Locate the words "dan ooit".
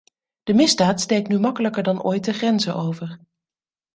1.83-2.23